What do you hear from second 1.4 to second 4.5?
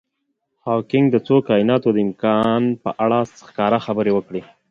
کایناتونو د امکان په اړه ښکاره خبرې وکړي.